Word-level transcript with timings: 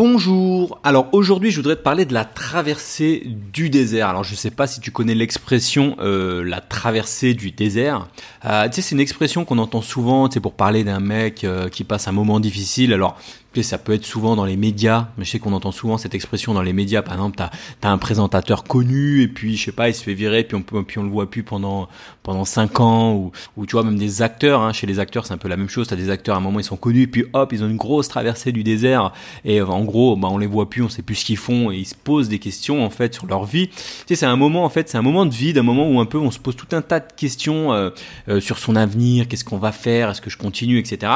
Bonjour. 0.00 0.78
Alors 0.84 1.08
aujourd'hui, 1.10 1.50
je 1.50 1.56
voudrais 1.56 1.74
te 1.74 1.82
parler 1.82 2.04
de 2.04 2.14
la 2.14 2.24
traversée 2.24 3.24
du 3.52 3.68
désert. 3.68 4.08
Alors 4.08 4.22
je 4.22 4.30
ne 4.30 4.36
sais 4.36 4.52
pas 4.52 4.68
si 4.68 4.78
tu 4.78 4.92
connais 4.92 5.16
l'expression 5.16 5.96
euh, 5.98 6.44
la 6.44 6.60
traversée 6.60 7.34
du 7.34 7.50
désert. 7.50 8.06
Euh, 8.44 8.68
tu 8.68 8.74
sais, 8.74 8.82
c'est 8.82 8.94
une 8.94 9.00
expression 9.00 9.44
qu'on 9.44 9.58
entend 9.58 9.82
souvent, 9.82 10.28
pour 10.28 10.52
parler 10.52 10.84
d'un 10.84 11.00
mec 11.00 11.42
euh, 11.42 11.68
qui 11.68 11.82
passe 11.82 12.06
un 12.06 12.12
moment 12.12 12.38
difficile. 12.38 12.92
Alors 12.92 13.18
ça 13.62 13.78
peut 13.78 13.92
être 13.92 14.04
souvent 14.04 14.36
dans 14.36 14.44
les 14.44 14.56
médias, 14.56 15.08
mais 15.16 15.24
je 15.24 15.30
sais 15.30 15.38
qu'on 15.38 15.52
entend 15.52 15.72
souvent 15.72 15.98
cette 15.98 16.14
expression 16.14 16.54
dans 16.54 16.62
les 16.62 16.72
médias. 16.72 17.02
Par 17.02 17.14
exemple, 17.14 17.36
t'as 17.36 17.50
as 17.82 17.90
un 17.90 17.98
présentateur 17.98 18.64
connu 18.64 19.22
et 19.22 19.28
puis 19.28 19.56
je 19.56 19.64
sais 19.66 19.72
pas, 19.72 19.88
il 19.88 19.94
se 19.94 20.02
fait 20.02 20.14
virer, 20.14 20.44
puis 20.44 20.56
on 20.56 20.82
puis 20.82 20.98
on 20.98 21.02
le 21.02 21.10
voit 21.10 21.30
plus 21.30 21.42
pendant 21.42 21.88
pendant 22.22 22.44
cinq 22.44 22.80
ans, 22.80 23.14
ou, 23.14 23.32
ou 23.56 23.66
tu 23.66 23.72
vois 23.72 23.84
même 23.84 23.98
des 23.98 24.22
acteurs. 24.22 24.60
Hein, 24.62 24.72
chez 24.72 24.86
les 24.86 24.98
acteurs, 24.98 25.26
c'est 25.26 25.34
un 25.34 25.38
peu 25.38 25.48
la 25.48 25.56
même 25.56 25.68
chose. 25.68 25.88
T'as 25.88 25.96
des 25.96 26.10
acteurs 26.10 26.34
à 26.34 26.38
un 26.38 26.42
moment 26.42 26.60
ils 26.60 26.64
sont 26.64 26.76
connus, 26.76 27.08
puis 27.08 27.24
hop, 27.32 27.52
ils 27.52 27.64
ont 27.64 27.68
une 27.68 27.76
grosse 27.76 28.08
traversée 28.08 28.52
du 28.52 28.62
désert 28.62 29.12
et 29.44 29.60
en 29.60 29.82
gros, 29.88 30.14
bah 30.16 30.28
on 30.30 30.38
les 30.38 30.46
voit 30.46 30.70
plus, 30.70 30.82
on 30.82 30.88
sait 30.88 31.02
plus 31.02 31.16
ce 31.16 31.24
qu'ils 31.24 31.36
font 31.36 31.72
et 31.72 31.78
ils 31.78 31.86
se 31.86 31.94
posent 31.94 32.28
des 32.28 32.38
questions 32.38 32.84
en 32.84 32.90
fait 32.90 33.14
sur 33.14 33.26
leur 33.26 33.44
vie. 33.44 33.68
Tu 33.68 33.74
sais, 34.06 34.14
c'est 34.14 34.26
un 34.26 34.36
moment 34.36 34.64
en 34.64 34.68
fait, 34.68 34.88
c'est 34.88 34.98
un 34.98 35.02
moment 35.02 35.26
de 35.26 35.34
vide, 35.34 35.58
un 35.58 35.62
moment 35.62 35.90
où 35.90 35.98
un 35.98 36.06
peu 36.06 36.18
on 36.18 36.30
se 36.30 36.38
pose 36.38 36.54
tout 36.54 36.68
un 36.76 36.82
tas 36.82 37.00
de 37.00 37.12
questions 37.12 37.72
euh, 37.72 37.90
euh, 38.28 38.40
sur 38.40 38.58
son 38.58 38.76
avenir, 38.76 39.26
qu'est-ce 39.26 39.44
qu'on 39.44 39.58
va 39.58 39.72
faire, 39.72 40.10
est-ce 40.10 40.20
que 40.20 40.30
je 40.30 40.38
continue, 40.38 40.78
etc. 40.78 41.12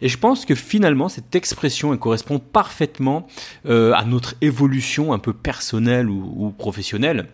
Et 0.00 0.08
je 0.08 0.16
pense 0.16 0.46
que 0.46 0.54
finalement 0.54 1.08
cette 1.08 1.34
expression 1.34 1.94
correspond 1.96 2.38
parfaitement 2.38 3.26
euh, 3.66 3.92
à 3.92 4.04
notre 4.04 4.34
évolution 4.40 5.12
un 5.12 5.18
peu 5.18 5.32
personnelle 5.32 6.08
ou, 6.08 6.54
professionnelle. 6.56 7.26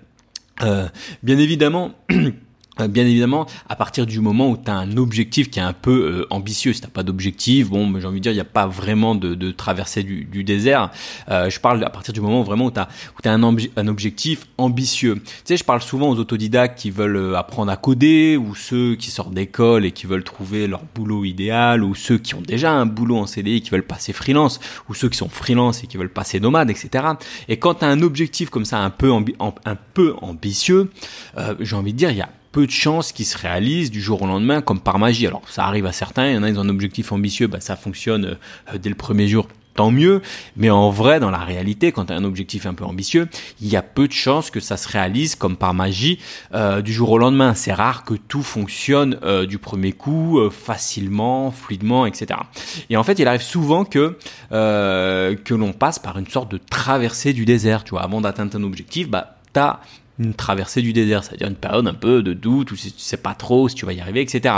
Bien 1.22 1.38
évidemment, 1.38 1.92
bien 2.86 3.06
évidemment, 3.06 3.46
à 3.68 3.74
partir 3.74 4.06
du 4.06 4.20
moment 4.20 4.50
où 4.50 4.56
tu 4.56 4.70
as 4.70 4.74
un 4.74 4.96
objectif 4.96 5.50
qui 5.50 5.58
est 5.58 5.62
un 5.62 5.72
peu 5.72 5.90
euh, 5.90 6.26
ambitieux, 6.30 6.72
si 6.72 6.80
t'as 6.80 6.88
pas 6.88 7.02
d'objectif, 7.02 7.70
bon, 7.70 7.98
j'ai 7.98 8.06
envie 8.06 8.20
de 8.20 8.22
dire, 8.22 8.32
il 8.32 8.36
n'y 8.36 8.40
a 8.40 8.44
pas 8.44 8.66
vraiment 8.66 9.14
de, 9.14 9.50
traversée 9.50 10.02
du, 10.02 10.44
désert. 10.44 10.90
Euh, 11.28 11.50
je 11.50 11.58
parle 11.58 11.82
à 11.82 11.90
partir 11.90 12.14
du 12.14 12.20
moment 12.20 12.40
où 12.40 12.44
vraiment 12.44 12.66
où 12.66 12.70
tu 12.70 12.78
as, 12.78 12.88
as 13.24 13.30
un, 13.30 13.88
objectif 13.88 14.46
ambitieux. 14.58 15.14
Tu 15.16 15.32
sais, 15.44 15.56
je 15.56 15.64
parle 15.64 15.82
souvent 15.82 16.10
aux 16.10 16.18
autodidactes 16.18 16.78
qui 16.78 16.90
veulent 16.90 17.16
euh, 17.16 17.36
apprendre 17.36 17.72
à 17.72 17.76
coder, 17.76 18.36
ou 18.36 18.54
ceux 18.54 18.94
qui 18.94 19.10
sortent 19.10 19.34
d'école 19.34 19.84
et 19.84 19.90
qui 19.92 20.06
veulent 20.06 20.24
trouver 20.24 20.66
leur 20.66 20.82
boulot 20.94 21.24
idéal, 21.24 21.82
ou 21.82 21.94
ceux 21.94 22.18
qui 22.18 22.34
ont 22.34 22.42
déjà 22.42 22.72
un 22.72 22.86
boulot 22.86 23.16
en 23.16 23.26
CDI 23.26 23.56
et 23.56 23.60
qui 23.60 23.70
veulent 23.70 23.82
passer 23.82 24.12
freelance, 24.12 24.60
ou 24.88 24.94
ceux 24.94 25.08
qui 25.08 25.16
sont 25.16 25.28
freelance 25.28 25.82
et 25.82 25.86
qui 25.86 25.96
veulent 25.96 26.12
passer 26.12 26.38
nomade, 26.38 26.70
etc. 26.70 27.04
Et 27.48 27.56
quand 27.56 27.74
tu 27.74 27.84
as 27.84 27.88
un 27.88 28.02
objectif 28.02 28.50
comme 28.50 28.64
ça 28.64 28.78
un 28.78 28.90
peu, 28.90 29.10
un 29.12 29.76
peu 29.94 30.14
ambitieux, 30.20 30.90
euh, 31.36 31.54
j'ai 31.60 31.76
envie 31.76 31.92
de 31.92 31.98
dire, 31.98 32.10
il 32.10 32.16
y 32.16 32.22
a 32.22 32.28
peu 32.52 32.66
de 32.66 32.70
chances 32.70 33.12
qu'ils 33.12 33.27
se 33.27 33.38
réalisent 33.38 33.91
du 33.91 34.00
jour 34.00 34.22
au 34.22 34.27
lendemain 34.27 34.60
comme 34.60 34.80
par 34.80 34.98
magie. 34.98 35.27
Alors 35.27 35.42
ça 35.48 35.64
arrive 35.64 35.86
à 35.86 35.92
certains, 35.92 36.28
il 36.28 36.34
y 36.34 36.38
en 36.38 36.42
a 36.42 36.48
ils 36.48 36.58
ont 36.58 36.62
un 36.62 36.68
objectif 36.68 37.12
ambitieux, 37.12 37.46
bah, 37.46 37.60
ça 37.60 37.77
fonctionne 37.77 38.36
euh, 38.72 38.78
dès 38.78 38.88
le 38.88 38.94
premier 38.94 39.28
jour, 39.28 39.48
tant 39.74 39.91
mieux. 39.91 40.22
Mais 40.56 40.70
en 40.70 40.91
vrai, 40.91 41.20
dans 41.20 41.30
la 41.30 41.38
réalité, 41.38 41.92
quand 41.92 42.06
tu 42.06 42.12
as 42.12 42.16
un 42.16 42.24
objectif 42.24 42.66
un 42.66 42.74
peu 42.74 42.84
ambitieux, 42.84 43.28
il 43.60 43.69
y 43.69 43.76
a 43.76 43.82
peu 43.82 44.08
de 44.08 44.12
chances 44.12 44.50
que 44.50 44.60
ça 44.60 44.76
se 44.76 44.88
réalise 44.88 45.34
comme 45.34 45.56
par 45.56 45.74
magie 45.74 46.19
euh, 46.54 46.80
du 46.82 46.92
jour 46.92 47.10
au 47.10 47.19
lendemain. 47.19 47.54
C'est 47.54 47.72
rare 47.72 48.04
que 48.04 48.14
tout 48.14 48.42
fonctionne 48.42 49.19
euh, 49.22 49.46
du 49.46 49.58
premier 49.58 49.92
coup, 49.92 50.41
facilement, 50.50 51.50
fluidement, 51.50 52.06
etc. 52.06 52.41
Et 52.91 52.96
en 52.96 53.04
fait, 53.04 53.19
il 53.19 53.28
arrive 53.28 53.42
souvent 53.42 53.84
que 53.84 54.16
que 54.50 55.54
l'on 55.54 55.72
passe 55.72 55.98
par 55.98 56.19
une 56.19 56.26
sorte 56.26 56.50
de 56.50 56.59
traversée 56.59 57.32
du 57.32 57.44
désert. 57.44 57.84
Tu 57.84 57.91
vois, 57.91 58.03
avant 58.03 58.20
d'atteindre 58.20 58.56
un 58.56 58.65
objectif, 58.65 59.09
bah 59.09 59.36
t'as 59.53 59.80
une 60.18 60.34
traversée 60.34 60.82
du 60.82 60.92
désert, 60.92 61.22
c'est-à-dire 61.22 61.48
une 61.48 61.54
période 61.54 61.86
un 61.86 61.94
peu 61.94 62.22
de 62.22 62.32
doute 62.32 62.72
où 62.72 62.76
tu 62.76 62.90
sais 62.96 63.16
pas 63.16 63.34
trop 63.34 63.68
si 63.68 63.74
tu 63.74 63.86
vas 63.86 63.92
y 63.92 64.00
arriver, 64.00 64.20
etc. 64.20 64.54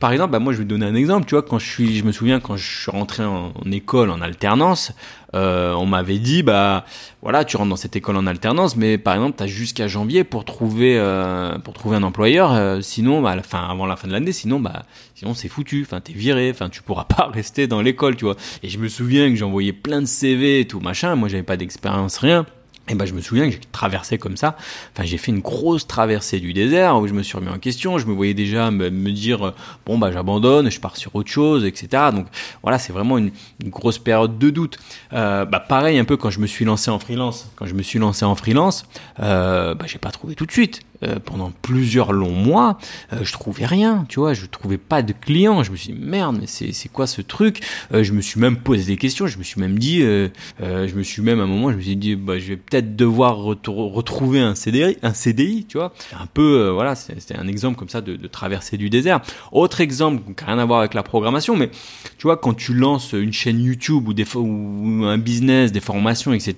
Par 0.00 0.12
exemple, 0.12 0.32
bah 0.32 0.38
moi 0.38 0.52
je 0.52 0.58
vais 0.58 0.64
te 0.64 0.68
donner 0.68 0.86
un 0.86 0.94
exemple, 0.94 1.26
tu 1.26 1.34
vois, 1.34 1.42
quand 1.42 1.58
je 1.58 1.68
suis, 1.68 1.96
je 1.96 2.04
me 2.04 2.12
souviens 2.12 2.40
quand 2.40 2.56
je 2.56 2.82
suis 2.82 2.90
rentré 2.90 3.24
en, 3.24 3.52
école 3.70 4.10
en 4.10 4.20
alternance, 4.20 4.92
euh, 5.34 5.72
on 5.74 5.86
m'avait 5.86 6.18
dit 6.18 6.42
bah 6.42 6.84
voilà 7.22 7.44
tu 7.44 7.56
rentres 7.56 7.70
dans 7.70 7.76
cette 7.76 7.96
école 7.96 8.16
en 8.16 8.26
alternance, 8.26 8.76
mais 8.76 8.98
par 8.98 9.14
exemple 9.14 9.36
tu 9.36 9.42
as 9.42 9.46
jusqu'à 9.46 9.88
janvier 9.88 10.24
pour 10.24 10.44
trouver 10.44 10.98
euh, 10.98 11.58
pour 11.58 11.74
trouver 11.74 11.96
un 11.96 12.02
employeur, 12.02 12.52
euh, 12.52 12.80
sinon 12.80 13.22
bah, 13.22 13.36
fin, 13.42 13.66
avant 13.68 13.86
la 13.86 13.96
fin 13.96 14.08
de 14.08 14.12
l'année, 14.12 14.32
sinon 14.32 14.60
bah 14.60 14.84
sinon 15.14 15.34
c'est 15.34 15.48
foutu, 15.48 15.82
enfin 15.86 16.00
t'es 16.00 16.12
viré, 16.12 16.50
enfin 16.50 16.68
tu 16.68 16.82
pourras 16.82 17.04
pas 17.16 17.30
rester 17.32 17.66
dans 17.66 17.82
l'école, 17.82 18.16
tu 18.16 18.24
vois. 18.24 18.36
Et 18.62 18.68
je 18.68 18.78
me 18.78 18.88
souviens 18.88 19.28
que 19.30 19.36
j'envoyais 19.36 19.72
plein 19.72 20.00
de 20.00 20.06
CV 20.06 20.60
et 20.60 20.66
tout 20.66 20.80
machin, 20.80 21.14
moi 21.16 21.28
j'avais 21.28 21.42
pas 21.42 21.56
d'expérience 21.56 22.18
rien. 22.18 22.46
Et 22.92 22.94
ben 22.94 23.06
je 23.06 23.14
me 23.14 23.22
souviens 23.22 23.46
que 23.46 23.52
j'ai 23.52 23.60
traversé 23.72 24.18
comme 24.18 24.36
ça. 24.36 24.54
Enfin, 24.92 25.04
j'ai 25.06 25.16
fait 25.16 25.32
une 25.32 25.40
grosse 25.40 25.86
traversée 25.86 26.40
du 26.40 26.52
désert 26.52 26.98
où 26.98 27.06
je 27.06 27.14
me 27.14 27.22
suis 27.22 27.38
remis 27.38 27.48
en 27.48 27.58
question. 27.58 27.96
Je 27.96 28.06
me 28.06 28.12
voyais 28.12 28.34
déjà 28.34 28.70
me, 28.70 28.90
dire 29.10 29.46
euh, 29.46 29.54
bon 29.86 29.96
bah 29.96 30.12
j'abandonne, 30.12 30.70
je 30.70 30.78
pars 30.78 30.98
sur 30.98 31.16
autre 31.16 31.30
chose, 31.30 31.64
etc. 31.64 32.10
Donc 32.14 32.26
voilà, 32.62 32.78
c'est 32.78 32.92
vraiment 32.92 33.16
une, 33.16 33.30
grosse 33.64 33.98
période 33.98 34.38
de 34.38 34.50
doute. 34.50 34.78
Euh, 35.14 35.46
bah 35.46 35.58
pareil 35.58 35.98
un 35.98 36.04
peu 36.04 36.18
quand 36.18 36.28
je 36.28 36.40
me 36.40 36.46
suis 36.46 36.66
lancé 36.66 36.90
en 36.90 36.98
freelance. 36.98 37.50
Quand 37.56 37.64
je 37.64 37.72
me 37.72 37.82
suis 37.82 37.98
lancé 37.98 38.26
en 38.26 38.34
freelance, 38.34 38.86
euh, 39.20 39.74
bah 39.74 39.86
j'ai 39.88 39.98
pas 39.98 40.10
trouvé 40.10 40.34
tout 40.34 40.44
de 40.44 40.52
suite. 40.52 40.82
Euh, 41.04 41.18
pendant 41.24 41.50
plusieurs 41.62 42.12
longs 42.12 42.30
mois, 42.30 42.78
euh, 43.12 43.18
je 43.22 43.32
trouvais 43.32 43.66
rien, 43.66 44.06
tu 44.08 44.20
vois, 44.20 44.34
je 44.34 44.46
trouvais 44.46 44.78
pas 44.78 45.02
de 45.02 45.12
clients. 45.12 45.64
Je 45.64 45.72
me 45.72 45.76
suis 45.76 45.92
dit, 45.92 45.98
merde, 45.98 46.38
mais 46.40 46.46
c'est, 46.46 46.88
quoi 46.88 47.08
ce 47.08 47.22
truc? 47.22 47.60
Euh, 47.92 48.04
Je 48.04 48.12
me 48.12 48.20
suis 48.20 48.38
même 48.38 48.56
posé 48.56 48.84
des 48.84 48.96
questions, 48.96 49.26
je 49.26 49.38
me 49.38 49.42
suis 49.42 49.60
même 49.60 49.78
dit, 49.78 50.00
je 50.00 50.94
me 50.94 51.02
suis 51.02 51.22
même 51.22 51.40
à 51.40 51.44
un 51.44 51.46
moment, 51.46 51.72
je 51.72 51.76
me 51.76 51.80
suis 51.80 51.96
dit, 51.96 52.14
bah, 52.14 52.38
je 52.38 52.48
vais 52.48 52.56
peut-être 52.56 52.94
devoir 52.94 53.38
retrouver 53.38 54.40
un 54.40 54.54
CDI, 54.54 54.96
un 55.02 55.12
CDI, 55.12 55.66
tu 55.68 55.78
vois. 55.78 55.92
Un 56.18 56.26
peu, 56.26 56.68
voilà, 56.68 56.94
c'était 56.94 57.36
un 57.36 57.48
exemple 57.48 57.78
comme 57.78 57.88
ça 57.88 58.00
de, 58.00 58.16
de 58.16 58.26
traverser 58.28 58.76
du 58.76 58.90
désert. 58.90 59.20
Autre 59.50 59.80
exemple, 59.80 60.22
qui 60.36 60.44
n'a 60.44 60.52
rien 60.52 60.58
à 60.58 60.64
voir 60.64 60.80
avec 60.80 60.94
la 60.94 61.02
programmation, 61.02 61.56
mais 61.56 61.70
tu 62.18 62.24
vois, 62.24 62.36
quand 62.36 62.54
tu 62.54 62.74
lances 62.74 63.12
une 63.12 63.32
chaîne 63.32 63.60
YouTube 63.60 64.06
ou, 64.08 64.14
des, 64.14 64.26
ou 64.36 65.04
un 65.04 65.18
business, 65.18 65.72
des 65.72 65.80
formations, 65.80 66.32
etc., 66.32 66.54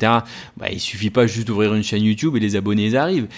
bah, 0.57 0.67
il 0.71 0.81
suffit 0.81 1.11
pas 1.11 1.27
juste 1.27 1.47
d'ouvrir 1.47 1.75
une 1.75 1.83
chaîne 1.83 2.03
YouTube 2.03 2.37
et 2.37 2.41
les 2.41 2.57
abonnés 2.57 2.95
arrivent. 2.95 3.29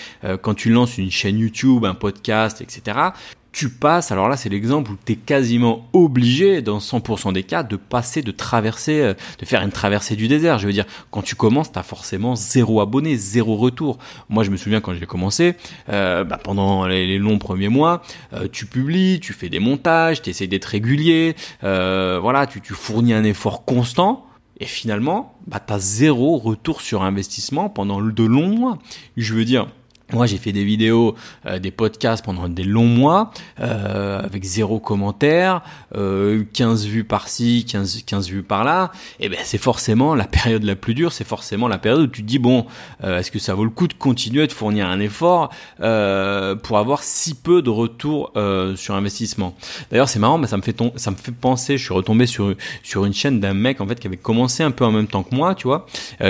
quand 0.42 0.54
tu 0.54 0.70
lances 0.70 0.95
une 0.98 1.10
chaîne 1.10 1.38
YouTube, 1.38 1.84
un 1.84 1.94
podcast, 1.94 2.60
etc., 2.60 3.10
tu 3.56 3.70
passes, 3.70 4.12
alors 4.12 4.28
là 4.28 4.36
c'est 4.36 4.50
l'exemple 4.50 4.90
où 4.90 4.98
tu 5.02 5.12
es 5.12 5.16
quasiment 5.16 5.88
obligé 5.94 6.60
dans 6.60 6.76
100% 6.76 7.32
des 7.32 7.42
cas 7.42 7.62
de 7.62 7.76
passer, 7.76 8.20
de 8.20 8.30
traverser, 8.30 9.00
euh, 9.00 9.14
de 9.38 9.46
faire 9.46 9.62
une 9.62 9.70
traversée 9.70 10.14
du 10.14 10.28
désert. 10.28 10.58
Je 10.58 10.66
veux 10.66 10.74
dire, 10.74 10.84
quand 11.10 11.22
tu 11.22 11.36
commences, 11.36 11.72
tu 11.72 11.78
as 11.78 11.82
forcément 11.82 12.36
zéro 12.36 12.82
abonné, 12.82 13.16
zéro 13.16 13.56
retour. 13.56 13.96
Moi 14.28 14.44
je 14.44 14.50
me 14.50 14.58
souviens 14.58 14.82
quand 14.82 14.92
j'ai 14.92 15.06
commencé, 15.06 15.54
euh, 15.88 16.22
bah, 16.22 16.36
pendant 16.36 16.86
les, 16.86 17.16
longs 17.16 17.38
premiers 17.38 17.70
mois, 17.70 18.02
euh, 18.34 18.46
tu 18.52 18.66
publies, 18.66 19.20
tu 19.20 19.32
fais 19.32 19.48
des 19.48 19.58
montages, 19.58 20.20
tu 20.20 20.28
essaies 20.28 20.48
d'être 20.48 20.66
régulier, 20.66 21.34
voilà, 21.62 22.46
tu, 22.46 22.60
fournis 22.74 23.14
un 23.14 23.24
effort 23.24 23.64
constant. 23.64 24.26
Et 24.60 24.66
finalement, 24.66 25.34
bah, 25.46 25.62
tu 25.66 25.72
as 25.72 25.78
zéro 25.78 26.36
retour 26.36 26.82
sur 26.82 27.02
investissement 27.02 27.70
pendant 27.70 28.02
de 28.02 28.24
longs 28.24 28.54
mois. 28.54 28.78
Je 29.16 29.32
veux 29.32 29.46
dire, 29.46 29.68
moi, 30.12 30.26
j'ai 30.26 30.36
fait 30.36 30.52
des 30.52 30.62
vidéos, 30.62 31.16
euh, 31.46 31.58
des 31.58 31.72
podcasts 31.72 32.24
pendant 32.24 32.48
des 32.48 32.62
longs 32.62 32.86
mois, 32.86 33.32
euh, 33.58 34.20
avec 34.22 34.44
zéro 34.44 34.78
commentaire, 34.78 35.62
euh, 35.96 36.44
15 36.52 36.86
vues 36.86 37.02
par-ci, 37.02 37.64
15, 37.68 38.04
15 38.06 38.28
vues 38.28 38.44
par-là. 38.44 38.92
Et 39.18 39.28
ben, 39.28 39.38
c'est 39.42 39.58
forcément 39.58 40.14
la 40.14 40.26
période 40.26 40.62
la 40.62 40.76
plus 40.76 40.94
dure, 40.94 41.12
c'est 41.12 41.26
forcément 41.26 41.66
la 41.66 41.78
période 41.78 42.02
où 42.02 42.06
tu 42.06 42.22
te 42.22 42.26
dis 42.26 42.38
bon, 42.38 42.66
euh, 43.02 43.18
est-ce 43.18 43.32
que 43.32 43.40
ça 43.40 43.54
vaut 43.54 43.64
le 43.64 43.70
coup 43.70 43.88
de 43.88 43.94
continuer 43.94 44.46
de 44.46 44.52
fournir 44.52 44.88
un 44.88 45.00
effort 45.00 45.50
euh, 45.80 46.54
pour 46.54 46.78
avoir 46.78 47.02
si 47.02 47.34
peu 47.34 47.60
de 47.60 47.70
retour 47.70 48.32
sur 48.76 48.94
investissement? 48.94 49.56
D'ailleurs, 49.90 50.08
c'est 50.08 50.20
marrant, 50.20 50.38
mais 50.38 50.46
ça 50.46 50.56
me 50.56 50.62
fait 50.62 50.76
ça 50.96 51.10
me 51.10 51.16
fait 51.16 51.32
penser. 51.32 51.78
Je 51.78 51.84
suis 51.84 51.94
retombé 51.94 52.26
sur 52.26 52.54
sur 52.84 53.06
une 53.06 53.14
chaîne 53.14 53.40
d'un 53.40 53.54
mec 53.54 53.80
en 53.80 53.88
fait 53.88 53.98
qui 53.98 54.06
avait 54.06 54.16
commencé 54.16 54.62
un 54.62 54.70
peu 54.70 54.84
en 54.84 54.92
même 54.92 55.08
temps 55.08 55.24
que 55.24 55.34
moi, 55.34 55.54
tu 55.56 55.66
vois, 55.66 55.86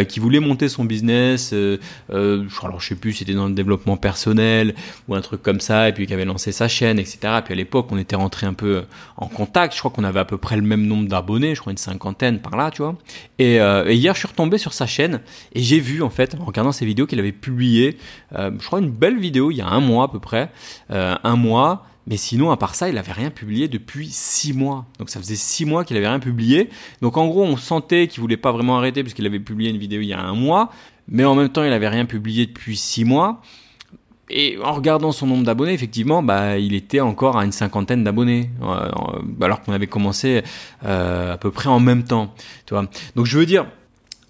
qui 0.09 0.21
voulait 0.21 0.41
monter 0.41 0.69
son 0.69 0.85
business. 0.85 1.53
alors, 1.53 2.81
je 2.81 2.87
sais 2.89 2.95
plus, 2.95 3.13
c'était 3.13 3.35
dans 3.35 3.49
le 3.49 3.55
personnel 4.01 4.75
ou 5.09 5.15
un 5.15 5.21
truc 5.21 5.43
comme 5.43 5.61
ça, 5.61 5.89
et 5.89 5.93
puis 5.93 6.07
qui 6.07 6.15
avait 6.15 6.25
lancé 6.25 6.53
sa 6.53 6.69
chaîne, 6.69 6.99
etc. 6.99 7.19
Et 7.39 7.43
puis 7.43 7.53
à 7.53 7.57
l'époque, 7.57 7.89
on 7.91 7.99
était 7.99 8.17
rentré 8.17 8.47
un 8.47 8.55
peu 8.55 8.85
en 9.17 9.27
contact. 9.29 9.75
Je 9.75 9.79
crois 9.79 9.91
qu'on 9.91 10.05
avait 10.05 10.21
à 10.21 10.25
peu 10.25 10.39
près 10.39 10.57
le 10.57 10.63
même 10.63 10.87
nombre 10.87 11.09
d'abonnés, 11.09 11.55
je 11.55 11.61
crois 11.61 11.73
une 11.73 11.79
cinquantaine 11.79 12.41
par 12.41 12.57
là, 12.57 12.71
tu 12.71 12.83
vois. 12.83 12.97
Et, 13.39 13.61
euh, 13.61 13.93
hier, 13.93 14.15
je 14.15 14.21
suis 14.21 14.29
retombé 14.29 14.59
sur 14.59 14.73
sa 14.73 14.87
chaîne 14.87 15.21
et 15.55 15.63
j'ai 15.63 15.81
vu 15.81 16.03
en 16.03 16.11
fait, 16.11 16.37
en 16.41 16.45
regardant 16.45 16.73
ses 16.73 16.87
vidéos, 16.87 17.07
qu'il 17.07 17.19
avait 17.19 17.33
publié, 17.33 17.99
euh, 18.35 18.51
je 18.59 18.67
crois 18.67 18.81
une 18.81 18.91
belle 18.91 19.19
vidéo 19.19 19.51
il 19.51 19.57
y 19.57 19.61
a 19.61 19.67
un 19.69 19.81
mois 19.81 20.05
à 20.05 20.09
peu 20.09 20.21
près, 20.21 20.51
euh, 20.91 21.15
un 21.23 21.37
mois. 21.37 21.87
Mais 22.07 22.17
sinon, 22.17 22.51
à 22.51 22.57
part 22.57 22.75
ça, 22.75 22.89
il 22.89 22.99
avait 22.99 23.13
rien 23.13 23.31
publié 23.31 23.69
depuis 23.69 24.09
six 24.11 24.53
mois. 24.53 24.87
Donc 24.99 25.11
ça 25.11 25.19
faisait 25.19 25.37
six 25.37 25.65
mois 25.65 25.85
qu'il 25.85 25.97
avait 25.97 26.09
rien 26.09 26.21
publié. 26.21 26.71
Donc 27.03 27.17
en 27.17 27.27
gros, 27.27 27.45
on 27.45 27.57
sentait 27.57 28.07
qu'il 28.07 28.21
voulait 28.21 28.37
pas 28.37 28.53
vraiment 28.53 28.79
arrêter 28.79 29.03
puisqu'il 29.03 29.27
avait 29.27 29.41
publié 29.41 29.71
une 29.71 29.79
vidéo 29.79 30.01
il 30.01 30.09
y 30.09 30.13
a 30.13 30.21
un 30.21 30.35
mois 30.35 30.71
mais 31.09 31.25
en 31.25 31.35
même 31.35 31.49
temps 31.49 31.65
il 31.65 31.73
avait 31.73 31.89
rien 31.89 32.05
publié 32.05 32.47
depuis 32.47 32.77
six 32.77 33.05
mois. 33.05 33.41
Et 34.29 34.59
en 34.61 34.73
regardant 34.73 35.13
son 35.13 35.29
nombre 35.29 35.45
d'abonnés, 35.45 35.73
effectivement, 35.73 36.21
bah, 36.21 36.59
il 36.59 36.75
était 36.75 36.99
encore 36.99 37.39
à 37.39 37.45
une 37.45 37.53
cinquantaine 37.53 38.03
d'abonnés, 38.03 38.51
euh, 38.61 38.91
alors 39.41 39.63
qu'on 39.63 39.73
avait 39.73 39.87
commencé 39.87 40.43
euh, 40.85 41.35
à 41.35 41.39
peu 41.39 41.53
près 41.53 41.69
en 41.69 41.79
même 41.79 42.03
temps. 42.03 42.35
Tu 42.67 42.75
vois 42.75 42.87
Donc 43.15 43.27
je 43.27 43.39
veux 43.39 43.47
dire, 43.47 43.67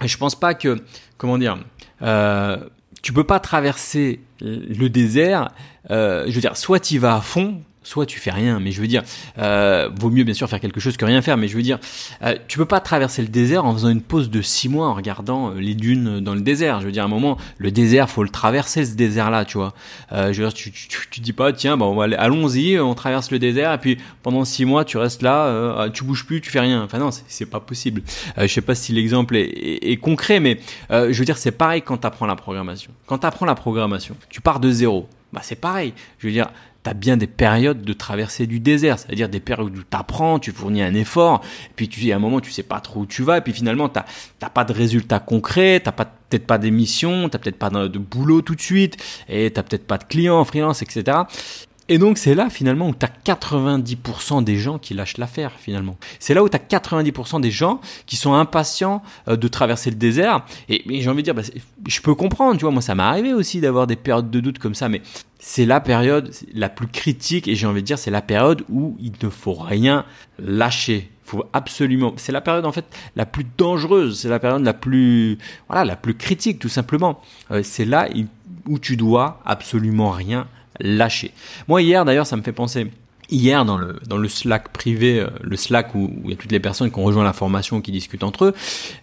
je 0.05 0.17
pense 0.19 0.35
pas 0.35 0.53
que, 0.53 0.83
comment 1.17 1.39
dire, 1.39 1.57
euh, 2.03 2.59
tu 3.03 3.13
peux 3.13 3.25
pas 3.25 3.41
traverser 3.41 4.21
le 4.41 4.89
désert. 4.89 5.51
Euh, 5.91 6.25
je 6.27 6.35
veux 6.35 6.41
dire, 6.41 6.57
soit 6.57 6.81
tu 6.81 6.99
vas 6.99 7.17
à 7.17 7.21
fond, 7.21 7.63
soit 7.87 8.05
tu 8.05 8.19
fais 8.19 8.31
rien. 8.31 8.61
Mais 8.61 8.73
je 8.73 8.81
veux 8.81 8.87
dire, 8.87 9.03
euh, 9.39 9.89
vaut 9.99 10.11
mieux 10.11 10.25
bien 10.25 10.35
sûr 10.35 10.49
faire 10.49 10.61
quelque 10.61 10.81
chose 10.81 10.97
que 10.97 11.05
rien 11.05 11.23
faire. 11.23 11.37
Mais 11.37 11.49
je 11.49 11.57
veux 11.57 11.63
dire, 11.63 11.79
euh, 12.23 12.37
tu 12.49 12.59
peux 12.59 12.67
pas 12.67 12.81
traverser 12.81 13.23
le 13.23 13.29
désert 13.29 13.65
en 13.65 13.73
faisant 13.73 13.89
une 13.89 14.03
pause 14.03 14.29
de 14.29 14.43
six 14.43 14.69
mois 14.69 14.89
en 14.89 14.95
regardant 14.95 15.51
euh, 15.51 15.61
les 15.61 15.75
dunes 15.75 16.21
dans 16.21 16.35
le 16.35 16.41
désert. 16.41 16.81
Je 16.81 16.87
veux 16.87 16.93
dire, 16.93 17.05
à 17.05 17.07
un 17.07 17.09
moment, 17.09 17.39
le 17.59 17.71
désert, 17.71 18.11
faut 18.11 18.25
le 18.25 18.29
traverser 18.29 18.85
ce 18.85 18.95
désert-là, 18.95 19.45
tu 19.45 19.59
vois. 19.59 19.73
Euh, 20.13 20.33
je 20.33 20.43
veux 20.43 20.49
dire, 20.49 20.55
tu, 20.55 21.21
dis 21.21 21.33
pas, 21.33 21.53
tiens, 21.53 21.79
allons-y, 22.19 22.79
on 22.79 22.95
traverse 22.95 23.31
le 23.31 23.39
désert 23.39 23.73
et 23.73 23.79
puis 23.79 23.99
pendant 24.23 24.45
six 24.45 24.65
mois, 24.65 24.85
tu 24.85 24.99
restes 24.99 25.23
là, 25.23 25.47
euh, 25.47 25.91
tu 25.91 26.05
bouges 26.05 26.27
plus, 26.27 26.41
tu 26.41 26.51
fais 26.51 26.61
rien. 26.61 26.83
Enfin 26.83 26.99
non, 26.99 27.11
c'est 27.11 27.47
pas 27.47 27.61
possible. 27.61 28.03
Je 28.37 28.47
sais 28.47 28.61
pas 28.61 28.75
si 28.75 28.93
l'exemple 28.93 29.37
est, 29.37 29.45
est, 29.83 29.97
concret, 29.97 30.41
mais 30.41 30.59
je 30.91 31.13
veux 31.13 31.25
dire, 31.25 31.39
c'est 31.39 31.53
pareil 31.53 31.83
quand 31.83 31.99
tu 31.99 32.07
apprends 32.07 32.27
la 32.27 32.37
programmation. 32.37 32.91
Quand 33.07 33.19
tu 33.19 33.27
apprends 33.27 33.47
la 33.47 33.55
programmation, 33.55 34.17
tu 34.29 34.41
pars 34.41 34.61
de 34.61 34.71
zéro. 34.71 35.09
Bah 35.33 35.41
c'est 35.43 35.57
pareil. 35.61 35.93
Je 36.19 36.27
veux 36.27 36.33
dire, 36.33 36.49
tu 36.87 36.91
as 36.91 36.95
bien 36.95 37.17
des 37.17 37.27
périodes 37.27 37.83
de 37.83 37.93
traversée 37.93 38.47
du 38.47 38.61
désert, 38.61 39.01
c'est-à-dire 39.01 39.29
des 39.29 39.41
périodes 39.41 39.77
où 39.77 39.83
tu 39.83 39.97
apprends, 39.97 40.39
tu 40.39 40.53
fournis 40.53 40.83
un 40.83 40.95
effort, 40.95 41.43
puis 41.75 41.89
tu, 41.89 42.13
à 42.13 42.17
un 42.17 42.21
moment 42.21 42.41
tu 42.41 42.53
sais 42.53 42.63
pas 42.63 42.79
trop 42.79 43.01
où 43.01 43.07
tu 43.07 43.25
vas, 43.25 43.39
et 43.39 43.41
puis 43.41 43.53
finalement 43.53 43.89
tu 43.89 43.99
n'as 44.41 44.51
pas 44.51 44.65
de 44.65 44.73
résultats 44.73 45.19
concrets, 45.19 45.83
tu 45.85 45.91
pas 45.91 46.05
peut-être 46.05 46.47
pas 46.47 46.59
d'émission, 46.59 47.29
tu 47.29 47.39
peut-être 47.39 47.59
pas 47.59 47.71
de, 47.71 47.99
boulot 47.99 48.41
tout 48.41 48.55
de 48.55 48.61
suite, 48.61 48.99
et 49.29 49.53
tu 49.53 49.63
peut-être 49.63 49.87
pas 49.87 49.99
de 49.99 50.05
clients, 50.05 50.45
freelance, 50.45 50.81
etc. 50.83 51.23
Et 51.89 51.99
donc 51.99 52.19
c'est 52.19 52.35
là 52.35 52.51
finalement 52.51 52.89
où 52.89 52.95
tu 52.95 53.07
as 53.07 53.35
90% 53.35 54.43
des 54.43 54.57
gens 54.57 54.79
qui 54.79 54.95
lâchent 54.95 55.19
l'affaire 55.19 55.53
finalement. 55.59 55.97
C'est 56.19 56.35
là 56.35 56.43
où 56.43 56.49
tu 56.49 56.57
as 56.57 56.61
90% 56.61 57.41
des 57.41 57.51
gens 57.51 57.81
qui 58.07 58.17
sont 58.17 58.35
impatients 58.35 59.03
euh, 59.29 59.37
de 59.37 59.49
traverser 59.49 59.91
le 59.91 59.97
désert. 59.97 60.45
Et, 60.69 60.83
j'ai 61.01 61.09
envie 61.09 61.23
de 61.23 61.33
dire, 61.33 61.35
bah, 61.35 61.43
je 61.87 62.01
peux 62.01 62.15
comprendre, 62.15 62.57
tu 62.59 62.63
vois, 62.63 62.73
moi 62.73 62.83
ça 62.83 62.95
m'est 62.95 63.03
arrivé 63.05 63.33
aussi 63.33 63.61
d'avoir 63.61 63.87
des 63.87 63.97
périodes 63.97 64.31
de 64.31 64.41
doute 64.41 64.59
comme 64.59 64.75
ça, 64.75 64.89
mais 64.89 65.01
c'est 65.39 65.67
la 65.67 65.81
période 65.81 66.33
la 66.55 66.69
plus 66.69 66.89
critique 66.89 67.47
et 67.47 67.55
j'ai 67.55 67.67
envie 67.67 67.83
de 67.83 67.87
dire 67.87 67.99
c'est 67.99 68.11
la 68.11 68.23
période 68.23 68.65
où 68.69 68.97
il 69.01 69.13
ne 69.23 69.31
faut 69.31 69.55
rien 69.55 70.05
lâcher. 70.41 71.11
Faut 71.25 71.45
absolument. 71.53 72.15
C'est 72.17 72.33
la 72.33 72.41
période 72.41 72.67
en 72.67 72.73
fait 72.73 72.85
la 73.17 73.27
plus 73.27 73.47
dangereuse. 73.59 74.21
C'est 74.21 74.29
la 74.29 74.39
période 74.39 74.65
la 74.65 74.75
plus 74.75 75.39
voilà 75.69 75.85
la 75.85 75.97
plus 75.97 76.15
critique 76.15 76.59
tout 76.59 76.69
simplement. 76.69 77.21
Euh, 77.51 77.63
c'est 77.65 77.85
là 77.85 78.09
où 78.69 78.79
tu 78.79 78.97
dois 78.97 79.41
absolument 79.45 80.11
rien 80.11 80.47
lâcher. 80.81 81.33
Moi 81.69 81.83
hier 81.83 82.05
d'ailleurs 82.05 82.27
ça 82.27 82.37
me 82.37 82.43
fait 82.43 82.53
penser 82.53 82.89
hier 83.31 83.65
dans 83.65 83.77
le 83.77 83.99
dans 84.07 84.17
le 84.17 84.29
Slack 84.29 84.69
privé, 84.71 85.21
euh, 85.21 85.29
le 85.43 85.57
Slack 85.57 85.95
où, 85.95 86.11
il 86.25 86.31
y 86.31 86.33
a 86.33 86.37
toutes 86.37 86.53
les 86.53 86.61
personnes 86.61 86.91
qui 86.91 86.99
ont 86.99 87.05
rejoint 87.05 87.25
la 87.25 87.33
formation 87.33 87.81
qui 87.81 87.93
discutent 87.93 88.23
entre 88.23 88.47
eux, 88.47 88.55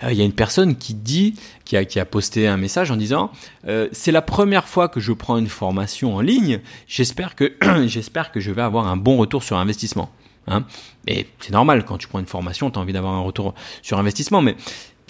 euh, 0.03 0.11
il 0.11 0.17
y 0.17 0.21
a 0.21 0.25
une 0.25 0.33
personne 0.33 0.75
qui 0.75 0.93
dit, 0.93 1.35
qui 1.65 1.77
a 1.77 1.85
qui 1.85 1.99
a 1.99 2.05
posté 2.05 2.47
un 2.47 2.57
message 2.57 2.91
en 2.91 2.95
disant, 2.95 3.31
euh, 3.67 3.87
c'est 3.91 4.11
la 4.11 4.21
première 4.21 4.67
fois 4.67 4.87
que 4.87 4.99
je 4.99 5.13
prends 5.13 5.37
une 5.37 5.47
formation 5.47 6.15
en 6.15 6.21
ligne, 6.21 6.59
j'espère 6.87 7.35
que 7.35 7.53
j'espère 7.85 8.31
que 8.31 8.39
je 8.39 8.51
vais 8.51 8.61
avoir 8.61 8.87
un 8.87 8.97
bon 8.97 9.17
retour 9.17 9.43
sur 9.43 9.57
investissement. 9.57 10.09
Hein 10.45 10.65
et 11.07 11.27
c'est 11.39 11.53
normal 11.53 11.85
quand 11.85 11.97
tu 11.97 12.09
prends 12.09 12.19
une 12.19 12.25
formation, 12.25 12.69
tu 12.69 12.77
as 12.77 12.81
envie 12.81 12.91
d'avoir 12.91 13.13
un 13.13 13.21
retour 13.21 13.53
sur 13.81 13.97
investissement, 13.97 14.41
mais 14.41 14.57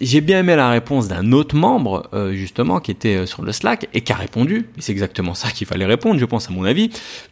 j'ai 0.02 0.22
bien 0.22 0.40
aimé 0.40 0.56
la 0.56 0.70
réponse 0.70 1.08
d'un 1.08 1.32
autre 1.32 1.56
membre, 1.56 2.10
euh, 2.14 2.34
justement, 2.34 2.80
qui 2.80 2.92
était 2.92 3.16
euh, 3.16 3.26
sur 3.26 3.44
le 3.44 3.52
Slack 3.52 3.88
et 3.94 4.02
qui 4.02 4.12
a 4.12 4.16
répondu. 4.16 4.68
Et 4.78 4.82
c'est 4.82 4.92
exactement 4.92 5.34
ça 5.34 5.52
qu'il 5.52 5.68
fallait 5.68 5.86
répondre, 5.86 6.20
je 6.20 6.26
pense, 6.26 6.50
à 6.50 6.52
mon 6.52 6.64
avis. 6.64 6.90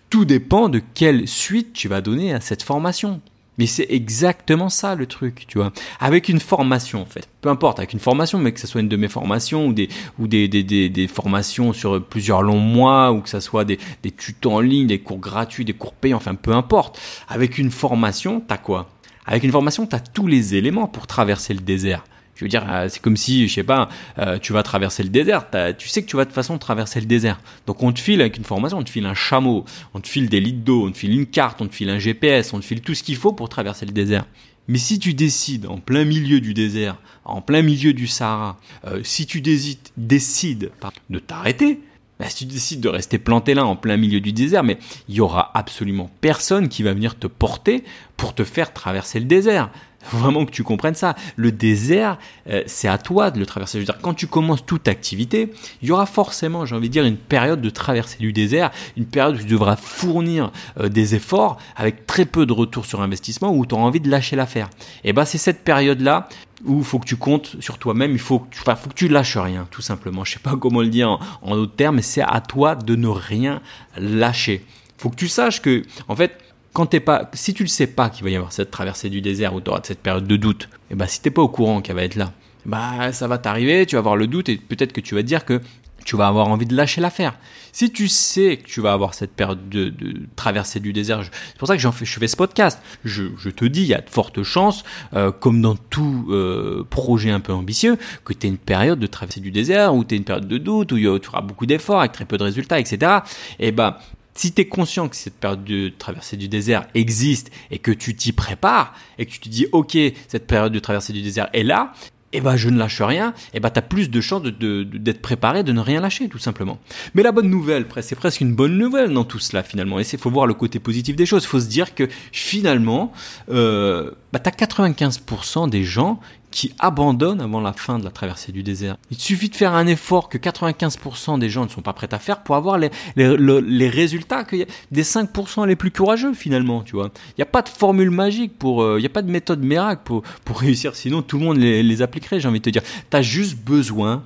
Tout 0.09 0.25
dépend 0.25 0.69
de 0.69 0.81
quelle 0.93 1.27
suite 1.27 1.73
tu 1.73 1.87
vas 1.87 2.01
donner 2.01 2.33
à 2.33 2.41
cette 2.41 2.63
formation. 2.63 3.21
Mais 3.57 3.65
c'est 3.65 3.87
exactement 3.89 4.69
ça 4.69 4.95
le 4.95 5.05
truc, 5.05 5.45
tu 5.47 5.57
vois. 5.57 5.71
Avec 5.99 6.29
une 6.29 6.39
formation, 6.39 7.01
en 7.01 7.05
fait. 7.05 7.27
Peu 7.41 7.49
importe, 7.49 7.79
avec 7.79 7.93
une 7.93 7.99
formation, 7.99 8.39
mais 8.39 8.53
que 8.53 8.59
ce 8.59 8.65
soit 8.67 8.81
une 8.81 8.87
de 8.87 8.95
mes 8.95 9.09
formations 9.09 9.67
ou 9.67 9.73
des, 9.73 9.89
ou 10.19 10.27
des, 10.27 10.47
des, 10.47 10.63
des, 10.63 10.89
des 10.89 11.07
formations 11.07 11.73
sur 11.73 12.03
plusieurs 12.03 12.43
longs 12.43 12.59
mois 12.59 13.11
ou 13.11 13.21
que 13.21 13.29
ce 13.29 13.39
soit 13.39 13.65
des, 13.65 13.77
des 14.03 14.11
tutos 14.11 14.51
en 14.51 14.59
ligne, 14.61 14.87
des 14.87 14.99
cours 14.99 15.19
gratuits, 15.19 15.65
des 15.65 15.73
cours 15.73 15.93
payants, 15.93 16.17
enfin, 16.17 16.35
peu 16.35 16.53
importe. 16.53 16.99
Avec 17.27 17.57
une 17.57 17.71
formation, 17.71 18.39
t'as 18.39 18.57
quoi? 18.57 18.89
Avec 19.25 19.43
une 19.43 19.51
formation, 19.51 19.85
t'as 19.85 19.99
tous 19.99 20.27
les 20.27 20.55
éléments 20.55 20.87
pour 20.87 21.05
traverser 21.05 21.53
le 21.53 21.59
désert. 21.59 22.03
Je 22.41 22.45
veux 22.45 22.49
dire, 22.49 22.65
euh, 22.67 22.87
c'est 22.89 22.99
comme 22.99 23.17
si, 23.17 23.47
je 23.47 23.53
sais 23.53 23.63
pas, 23.63 23.87
euh, 24.17 24.39
tu 24.39 24.51
vas 24.51 24.63
traverser 24.63 25.03
le 25.03 25.09
désert. 25.09 25.45
Tu 25.77 25.87
sais 25.87 26.01
que 26.01 26.07
tu 26.07 26.15
vas 26.15 26.23
de 26.23 26.29
toute 26.29 26.35
façon 26.35 26.57
traverser 26.57 26.99
le 26.99 27.05
désert. 27.05 27.39
Donc 27.67 27.83
on 27.83 27.91
te 27.91 27.99
file 27.99 28.19
avec 28.19 28.35
une 28.35 28.43
formation, 28.43 28.79
on 28.79 28.83
te 28.83 28.89
file 28.89 29.05
un 29.05 29.13
chameau, 29.13 29.63
on 29.93 29.99
te 29.99 30.07
file 30.07 30.27
des 30.27 30.39
litres 30.39 30.63
d'eau, 30.63 30.87
on 30.87 30.91
te 30.91 30.97
file 30.97 31.13
une 31.13 31.27
carte, 31.27 31.61
on 31.61 31.67
te 31.67 31.75
file 31.75 31.91
un 31.91 31.99
GPS, 31.99 32.51
on 32.53 32.59
te 32.59 32.65
file 32.65 32.81
tout 32.81 32.95
ce 32.95 33.03
qu'il 33.03 33.15
faut 33.15 33.31
pour 33.31 33.47
traverser 33.47 33.85
le 33.85 33.91
désert. 33.91 34.25
Mais 34.67 34.79
si 34.79 34.97
tu 34.97 35.13
décides 35.13 35.67
en 35.67 35.77
plein 35.77 36.03
milieu 36.03 36.41
du 36.41 36.55
désert, 36.55 36.97
en 37.25 37.41
plein 37.41 37.61
milieu 37.61 37.93
du 37.93 38.07
Sahara, 38.07 38.57
euh, 38.87 39.01
si 39.03 39.27
tu 39.27 39.39
décides, 39.41 40.71
de 41.11 41.19
t'arrêter, 41.19 41.79
bah, 42.19 42.27
si 42.27 42.47
tu 42.47 42.53
décides 42.53 42.81
de 42.81 42.89
rester 42.89 43.19
planté 43.19 43.53
là 43.53 43.67
en 43.67 43.75
plein 43.75 43.97
milieu 43.97 44.19
du 44.19 44.33
désert, 44.33 44.63
mais 44.63 44.79
il 45.09 45.15
y 45.15 45.21
aura 45.21 45.51
absolument 45.53 46.09
personne 46.21 46.69
qui 46.69 46.81
va 46.81 46.93
venir 46.93 47.19
te 47.19 47.27
porter 47.27 47.83
pour 48.17 48.33
te 48.33 48.43
faire 48.43 48.73
traverser 48.73 49.19
le 49.19 49.25
désert. 49.25 49.69
Vraiment 50.11 50.45
que 50.45 50.51
tu 50.51 50.63
comprennes 50.63 50.95
ça. 50.95 51.15
Le 51.35 51.51
désert, 51.51 52.17
euh, 52.49 52.63
c'est 52.65 52.87
à 52.87 52.97
toi 52.97 53.31
de 53.31 53.39
le 53.39 53.45
traverser. 53.45 53.77
Je 53.77 53.81
veux 53.81 53.85
dire, 53.85 54.01
quand 54.01 54.13
tu 54.13 54.27
commences 54.27 54.65
toute 54.65 54.87
activité, 54.87 55.51
il 55.81 55.87
y 55.87 55.91
aura 55.91 56.05
forcément, 56.05 56.65
j'ai 56.65 56.75
envie 56.75 56.89
de 56.89 56.93
dire, 56.93 57.05
une 57.05 57.17
période 57.17 57.61
de 57.61 57.69
traversée 57.69 58.17
du 58.17 58.33
désert, 58.33 58.71
une 58.97 59.05
période 59.05 59.35
où 59.35 59.39
tu 59.39 59.45
devras 59.45 59.75
fournir 59.75 60.51
euh, 60.79 60.89
des 60.89 61.15
efforts 61.15 61.57
avec 61.75 62.05
très 62.07 62.25
peu 62.25 62.45
de 62.45 62.53
retour 62.53 62.85
sur 62.85 63.01
investissement, 63.01 63.53
où 63.53 63.65
tu 63.65 63.75
auras 63.75 63.83
envie 63.83 63.99
de 63.99 64.09
lâcher 64.09 64.35
l'affaire. 64.35 64.69
Et 65.03 65.13
ben, 65.13 65.25
c'est 65.25 65.37
cette 65.37 65.63
période-là 65.63 66.27
où 66.65 66.79
il 66.79 66.85
faut 66.85 66.99
que 66.99 67.07
tu 67.07 67.15
comptes 67.15 67.55
sur 67.59 67.77
toi-même, 67.77 68.11
il 68.11 68.19
faut 68.19 68.39
que, 68.39 68.53
tu, 68.53 68.59
enfin, 68.61 68.75
faut 68.75 68.89
que 68.89 68.95
tu 68.95 69.07
lâches 69.07 69.37
rien, 69.37 69.67
tout 69.71 69.81
simplement. 69.81 70.23
Je 70.23 70.33
sais 70.33 70.39
pas 70.39 70.55
comment 70.55 70.81
le 70.81 70.89
dire 70.89 71.09
en, 71.09 71.19
en 71.41 71.55
d'autres 71.55 71.75
termes, 71.75 71.95
mais 71.95 72.01
c'est 72.01 72.21
à 72.21 72.39
toi 72.41 72.75
de 72.75 72.95
ne 72.95 73.07
rien 73.07 73.61
lâcher. 73.97 74.65
Faut 74.97 75.09
que 75.09 75.15
tu 75.15 75.27
saches 75.27 75.61
que, 75.61 75.81
en 76.07 76.15
fait, 76.15 76.37
quand 76.73 76.85
t'es 76.85 76.99
pas, 76.99 77.29
si 77.33 77.53
tu 77.53 77.63
le 77.63 77.69
sais 77.69 77.87
pas 77.87 78.09
qu'il 78.09 78.23
va 78.23 78.29
y 78.29 78.35
avoir 78.35 78.53
cette 78.53 78.71
traversée 78.71 79.09
du 79.09 79.21
désert 79.21 79.53
où 79.53 79.61
tu 79.61 79.69
auras 79.69 79.81
cette 79.83 79.99
période 79.99 80.27
de 80.27 80.35
doute, 80.37 80.69
et 80.89 80.95
bah 80.95 81.07
si 81.07 81.21
t'es 81.21 81.31
pas 81.31 81.41
au 81.41 81.49
courant 81.49 81.81
qu'elle 81.81 81.95
va 81.95 82.03
être 82.03 82.15
là, 82.15 82.33
bah 82.65 83.11
ça 83.11 83.27
va 83.27 83.37
t'arriver, 83.37 83.85
tu 83.85 83.95
vas 83.95 83.99
avoir 83.99 84.15
le 84.15 84.27
doute 84.27 84.49
et 84.49 84.57
peut-être 84.57 84.93
que 84.93 85.01
tu 85.01 85.15
vas 85.15 85.21
te 85.21 85.27
dire 85.27 85.45
que 85.45 85.61
tu 86.05 86.15
vas 86.15 86.27
avoir 86.27 86.47
envie 86.47 86.65
de 86.65 86.75
lâcher 86.75 87.01
l'affaire. 87.01 87.37
Si 87.71 87.91
tu 87.91 88.07
sais 88.07 88.57
que 88.57 88.67
tu 88.67 88.81
vas 88.81 88.93
avoir 88.93 89.13
cette 89.13 89.33
période 89.33 89.69
de, 89.69 89.93
traversée 90.35 90.79
du 90.79 90.93
désert, 90.93 91.21
c'est 91.23 91.57
pour 91.57 91.67
ça 91.67 91.77
que 91.77 91.91
fais, 91.91 92.05
je 92.05 92.19
fais 92.19 92.27
ce 92.27 92.35
podcast. 92.35 92.81
Je, 93.05 93.49
te 93.49 93.65
dis, 93.65 93.81
il 93.81 93.87
y 93.87 93.93
a 93.93 94.01
de 94.01 94.09
fortes 94.09 94.43
chances, 94.43 94.83
euh, 95.13 95.31
comme 95.31 95.61
dans 95.61 95.75
tout 95.75 96.27
euh, 96.29 96.85
projet 96.89 97.29
un 97.29 97.39
peu 97.39 97.53
ambitieux, 97.53 97.97
que 98.25 98.33
tu 98.33 98.47
aies 98.47 98.49
une 98.49 98.57
période 98.57 98.99
de 98.99 99.07
traversée 99.07 99.39
du 99.39 99.51
désert, 99.51 99.95
ou 99.95 100.03
tu 100.03 100.15
aies 100.15 100.17
une 100.17 100.23
période 100.23 100.47
de 100.47 100.57
doute, 100.57 100.91
où 100.91 100.97
tu 100.97 101.25
feras 101.25 101.41
beaucoup 101.41 101.65
d'efforts 101.65 101.99
avec 101.99 102.11
très 102.11 102.25
peu 102.25 102.37
de 102.37 102.43
résultats, 102.43 102.79
etc. 102.79 103.19
Et 103.59 103.71
bah 103.71 103.99
si 104.33 104.53
tu 104.53 104.61
es 104.61 104.67
conscient 104.67 105.09
que 105.09 105.15
cette 105.15 105.35
période 105.35 105.63
de 105.63 105.89
traversée 105.89 106.37
du 106.37 106.47
désert 106.47 106.87
existe 106.93 107.51
et 107.69 107.79
que 107.79 107.91
tu 107.91 108.15
t'y 108.15 108.31
prépares 108.31 108.93
et 109.17 109.25
que 109.25 109.31
tu 109.31 109.39
te 109.39 109.49
dis 109.49 109.67
ok 109.71 109.97
cette 110.27 110.47
période 110.47 110.71
de 110.71 110.79
traversée 110.79 111.13
du 111.13 111.21
désert 111.21 111.49
est 111.53 111.63
là, 111.63 111.93
eh 112.33 112.41
ben 112.41 112.55
je 112.55 112.69
ne 112.69 112.77
lâche 112.77 113.01
rien, 113.01 113.33
eh 113.53 113.59
ben 113.59 113.69
t'as 113.69 113.81
plus 113.81 114.09
de 114.09 114.21
chances 114.21 114.43
d'être 114.43 115.21
préparé, 115.21 115.63
de 115.63 115.71
ne 115.71 115.81
rien 115.81 116.01
lâcher 116.01 116.29
tout 116.29 116.39
simplement. 116.39 116.79
Mais 117.13 117.23
la 117.23 117.31
bonne 117.31 117.49
nouvelle, 117.49 117.85
c'est 118.01 118.15
presque 118.15 118.41
une 118.41 118.55
bonne 118.55 118.77
nouvelle 118.77 119.13
dans 119.13 119.23
tout 119.23 119.39
cela 119.39 119.63
finalement. 119.63 119.99
Et 119.99 120.03
il 120.03 120.19
faut 120.19 120.31
voir 120.31 120.47
le 120.47 120.53
côté 120.53 120.79
positif 120.79 121.15
des 121.15 121.25
choses. 121.25 121.45
Faut 121.45 121.59
se 121.59 121.67
dire 121.67 121.93
que 121.93 122.07
finalement, 122.31 123.11
euh, 123.49 124.11
bah, 124.31 124.39
t'as 124.39 124.51
95% 124.51 125.69
des 125.69 125.83
gens 125.83 126.19
qui 126.51 126.73
abandonnent 126.79 127.41
avant 127.41 127.61
la 127.61 127.73
fin 127.73 127.97
de 127.97 128.03
la 128.03 128.11
traversée 128.11 128.51
du 128.51 128.61
désert. 128.61 128.97
Il 129.09 129.17
suffit 129.17 129.49
de 129.49 129.55
faire 129.55 129.73
un 129.73 129.87
effort 129.87 130.29
que 130.29 130.37
95% 130.37 131.39
des 131.39 131.49
gens 131.49 131.63
ne 131.63 131.69
sont 131.69 131.81
pas 131.81 131.93
prêts 131.93 132.13
à 132.13 132.19
faire 132.19 132.43
pour 132.43 132.55
avoir 132.55 132.77
les, 132.77 132.89
les, 133.15 133.35
les 133.37 133.89
résultats 133.89 134.43
que 134.43 134.57
des 134.91 135.03
5% 135.03 135.65
les 135.65 135.75
plus 135.75 135.91
courageux 135.91 136.33
finalement, 136.33 136.83
tu 136.83 136.95
vois. 136.95 137.11
Il 137.29 137.39
n'y 137.39 137.43
a 137.43 137.47
pas 137.47 137.61
de 137.61 137.69
formule 137.69 138.11
magique 138.11 138.57
pour, 138.59 138.83
euh, 138.83 138.97
il 138.99 139.01
n'y 139.01 139.07
a 139.07 139.09
pas 139.09 139.21
de 139.21 139.31
méthode 139.31 139.63
miracle 139.63 140.01
pour, 140.03 140.23
pour 140.45 140.59
réussir, 140.59 140.95
sinon 140.95 141.21
tout 141.21 141.39
le 141.39 141.45
monde 141.45 141.57
les, 141.57 142.01
appliquerait, 142.01 142.39
j'ai 142.39 142.47
envie 142.47 142.59
de 142.59 142.65
te 142.65 142.69
dire. 142.69 142.83
Tu 143.09 143.17
as 143.17 143.21
juste 143.21 143.57
besoin, 143.57 144.23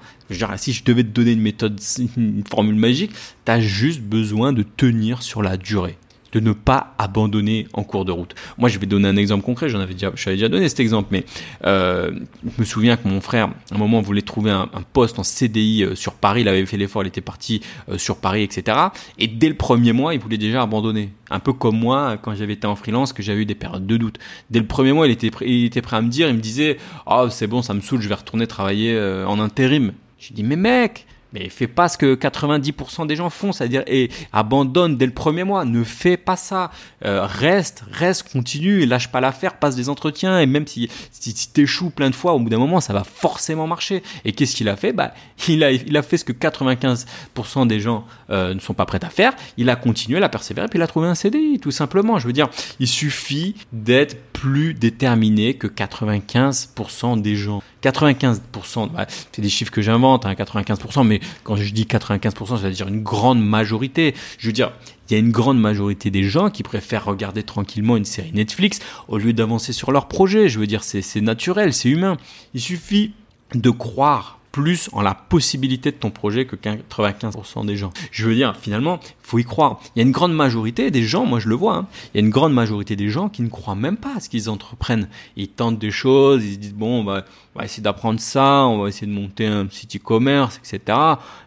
si 0.58 0.74
je 0.74 0.84
devais 0.84 1.03
te 1.03 1.10
donner 1.10 1.34
une 1.34 1.41
méthode, 1.41 1.79
une 2.17 2.44
formule 2.50 2.75
magique, 2.75 3.12
tu 3.46 3.51
as 3.51 3.60
juste 3.60 4.01
besoin 4.01 4.53
de 4.53 4.63
tenir 4.63 5.22
sur 5.22 5.41
la 5.41 5.58
durée 5.58 5.98
de 6.32 6.39
ne 6.39 6.51
pas 6.51 6.94
abandonner 6.98 7.67
en 7.74 7.84
cours 7.84 8.05
de 8.05 8.12
route. 8.12 8.36
Moi, 8.58 8.70
je 8.70 8.77
vais 8.79 8.86
donner 8.86 9.08
un 9.08 9.15
exemple 9.15 9.44
concret. 9.44 9.70
J'en 9.70 9.79
avais 9.79 9.94
déjà, 9.94 10.12
je 10.15 10.29
déjà 10.29 10.50
donné 10.50 10.67
cet 10.70 10.79
exemple, 10.79 11.10
mais 11.12 11.25
euh, 11.65 12.12
je 12.44 12.60
me 12.60 12.65
souviens 12.65 12.98
que 12.98 13.08
mon 13.08 13.22
frère, 13.22 13.48
à 13.72 13.75
un 13.75 13.77
moment, 13.77 14.01
voulait 14.01 14.22
trouver 14.22 14.51
un, 14.51 14.67
poste 14.94 15.20
en 15.20 15.24
CDI 15.24 15.84
euh, 15.84 15.96
sur 15.96 16.13
Paris. 16.13 16.41
Il 16.41 16.48
avait 16.48 16.65
fait 16.65 16.77
l'effort, 16.77 17.03
il 17.03 17.08
était 17.08 17.22
parti 17.22 17.62
euh, 17.89 17.98
sur 17.98 18.17
Paris, 18.17 18.44
etc. 18.44 18.77
Et 19.17 19.27
dès 19.27 19.50
le 19.50 19.55
premier 19.55 19.94
mois, 19.94 20.13
il 20.13 20.20
voulait 20.20 20.38
déjà 20.38 20.62
abandonner. 20.62 21.12
Un 21.29 21.39
peu 21.39 21.53
comme 21.53 21.77
moi, 21.77 22.17
quand 22.22 22.36
j'avais 22.36 22.53
été 22.53 22.67
en 22.67 22.75
freelance, 22.75 23.13
que 23.13 23.24
j'avais 23.24 23.41
eu 23.41 23.46
des 23.46 23.55
périodes 23.55 23.86
de 23.86 23.98
doute. 23.98 24.20
Dès 24.50 24.60
le 24.60 24.67
premier 24.67 24.94
mois, 24.94 25.08
il 25.08 25.12
était, 25.12 25.32
prêt, 25.32 25.46
il 25.48 25.65
était 25.65 25.82
prêt 25.82 25.98
à 25.98 26.01
me 26.01 26.10
dire, 26.10 26.27
il 26.27 26.36
me 26.36 26.41
disait, 26.41 26.77
oh, 27.08 27.27
c'est 27.29 27.48
bon, 27.48 27.62
ça 27.62 27.74
me 27.74 27.82
saoule, 27.82 28.01
je 28.01 28.10
vais 28.10 28.15
retourner 28.15 28.48
travailler 28.48 29.00
en 29.25 29.39
intérim. 29.39 29.94
J'ai 30.17 30.34
dit, 30.34 30.44
mais 30.44 30.55
mec, 30.55 31.05
mais 31.36 31.50
fais 31.50 31.68
pas 31.68 31.89
ce 31.89 31.98
que 31.98 32.15
90% 32.15 33.08
des 33.08 33.18
gens 33.18 33.30
font, 33.30 33.51
c'est-à-dire 33.51 33.84
et 33.88 34.10
abandonne 34.32 34.96
dès 34.96 35.06
le 35.06 35.12
premier 35.12 35.44
mois. 35.44 35.65
Ne 35.65 35.84
fais 35.84 36.15
pas 36.15 36.38
ça. 36.38 36.72
Euh, 37.04 37.25
reste, 37.25 37.84
reste, 37.92 38.32
continue, 38.32 38.82
et 38.82 38.86
lâche 38.86 39.10
pas 39.10 39.20
l'affaire, 39.20 39.58
passe 39.58 39.75
des 39.75 39.89
entretiens 39.89 40.39
et 40.39 40.46
même 40.46 40.65
si 40.65 40.89
si, 41.12 41.32
si 41.32 41.51
t'échoues 41.51 41.89
plein 41.89 42.10
de 42.10 42.15
fois, 42.15 42.34
au 42.34 42.39
bout 42.39 42.50
d'un 42.50 42.58
moment, 42.58 42.80
ça 42.80 42.94
va 42.94 43.04
forcément 43.04 43.68
marcher. 43.68 44.01
Et 44.24 44.32
qu'est-ce 44.32 44.56
qu'il 44.56 44.70
a 44.70 44.77
fait? 44.77 44.94
Bah, 44.94 45.13
il 45.50 45.63
a 45.63 45.72
il 45.72 45.98
a 45.98 46.01
fait 46.01 46.18
ce 46.18 46.24
que 46.24 46.32
95% 46.32 47.68
des 47.68 47.80
gens 47.80 48.06
euh, 48.30 48.54
ne 48.54 48.60
sont 48.60 48.74
pas 48.74 48.86
prêts 48.86 49.04
à 49.04 49.10
faire. 49.10 49.34
Il 49.58 49.70
a 49.70 49.75
continué, 49.75 50.18
il 50.18 50.24
a 50.24 50.30
persévéré, 50.30 50.68
puis 50.70 50.80
il 50.80 50.84
a 50.84 50.88
trouvé 50.88 51.08
un 51.08 51.15
CDI, 51.15 51.60
tout 51.60 51.72
simplement. 51.72 52.18
Je 52.18 52.27
veux 52.27 52.34
dire, 52.34 52.50
il 52.80 52.88
suffit 52.88 53.56
d'être 53.74 54.18
plus 54.32 54.74
déterminé 54.74 55.56
que 55.56 55.68
95% 55.68 57.22
des 57.22 57.36
gens. 57.36 57.62
95%, 57.92 58.92
bah, 58.92 59.06
c'est 59.32 59.42
des 59.42 59.50
chiffres 59.50 59.72
que 59.72 59.82
j'invente, 59.82 60.25
hein, 60.25 60.34
95%, 60.34 61.06
mais 61.06 61.20
quand 61.44 61.56
je 61.56 61.72
dis 61.72 61.86
95%, 61.86 62.60
c'est-à-dire 62.60 62.88
une 62.88 63.04
grande 63.04 63.44
majorité. 63.44 64.15
Je 64.38 64.48
veux 64.48 64.54
dire, 64.54 64.72
il 65.10 65.13
y 65.13 65.15
a 65.15 65.20
une 65.20 65.32
grande 65.32 65.60
majorité 65.60 66.10
des 66.10 66.24
gens 66.24 66.50
qui 66.50 66.63
préfèrent 66.63 67.06
regarder 67.06 67.44
tranquillement 67.44 67.98
une 67.98 68.06
série 68.06 68.32
Netflix 68.34 68.80
au 69.08 69.18
lieu 69.18 69.34
d'avancer 69.34 69.74
sur 69.74 69.92
leur 69.92 70.08
projet. 70.08 70.50
Je 70.50 70.60
veux 70.60 70.68
dire, 70.68 70.84
c'est 70.84 71.22
naturel, 71.22 71.74
c'est 71.74 71.89
humain. 71.89 72.18
Il 72.54 72.62
suffit 72.62 73.13
de 73.54 73.70
croire 73.70 74.39
plus 74.56 74.89
en 74.94 75.01
la 75.01 75.13
possibilité 75.13 75.92
de 75.92 75.98
ton 75.98 76.12
projet 76.12 76.46
que 76.46 76.56
95% 76.56 77.65
des 77.65 77.75
gens. 77.75 77.92
Je 78.12 78.25
veux 78.25 78.36
dire, 78.36 78.56
finalement, 78.56 79.01
faut 79.22 79.38
y 79.38 79.44
croire. 79.44 79.82
Il 79.94 80.00
y 80.00 80.01
a 80.01 80.06
une 80.06 80.13
grande 80.13 80.34
majorité 80.34 80.92
des 80.92 81.04
gens, 81.04 81.25
moi 81.25 81.39
je 81.39 81.50
le 81.50 81.56
vois, 81.56 81.75
hein, 81.75 81.88
il 82.13 82.22
y 82.22 82.24
a 82.24 82.25
une 82.25 82.32
grande 82.32 82.54
majorité 82.54 82.96
des 82.96 83.10
gens 83.10 83.27
qui 83.27 83.42
ne 83.42 83.50
croient 83.50 83.75
même 83.75 83.98
pas 83.98 84.15
à 84.15 84.22
ce 84.22 84.30
qu'ils 84.30 84.50
entreprennent. 84.50 85.10
Ils 85.36 85.50
tentent 85.50 85.77
des 85.77 85.92
choses, 85.92 86.46
ils 86.46 86.54
se 86.54 86.60
disent 86.60 86.74
bon, 86.74 87.04
bah, 87.04 87.25
on 87.55 87.59
va 87.59 87.65
essayer 87.65 87.81
d'apprendre 87.81 88.19
ça, 88.19 88.65
on 88.65 88.83
va 88.83 88.89
essayer 88.89 89.07
de 89.07 89.13
monter 89.13 89.47
un 89.47 89.67
site 89.69 89.95
e-commerce, 89.95 90.57
etc. 90.57 90.97